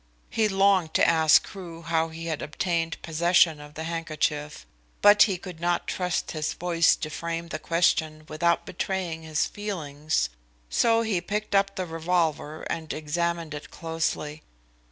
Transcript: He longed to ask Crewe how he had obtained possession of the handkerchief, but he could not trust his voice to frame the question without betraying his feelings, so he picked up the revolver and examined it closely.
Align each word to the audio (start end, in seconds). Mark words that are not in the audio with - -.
He 0.31 0.49
longed 0.49 0.95
to 0.95 1.07
ask 1.07 1.43
Crewe 1.43 1.83
how 1.83 2.07
he 2.07 2.25
had 2.25 2.41
obtained 2.41 2.99
possession 3.03 3.59
of 3.61 3.75
the 3.75 3.83
handkerchief, 3.83 4.65
but 4.99 5.21
he 5.29 5.37
could 5.37 5.59
not 5.59 5.85
trust 5.85 6.31
his 6.31 6.53
voice 6.53 6.95
to 6.95 7.11
frame 7.11 7.49
the 7.49 7.59
question 7.59 8.23
without 8.27 8.65
betraying 8.65 9.21
his 9.21 9.45
feelings, 9.45 10.29
so 10.71 11.03
he 11.03 11.21
picked 11.21 11.53
up 11.53 11.75
the 11.75 11.85
revolver 11.85 12.63
and 12.63 12.91
examined 12.93 13.53
it 13.53 13.69
closely. 13.69 14.41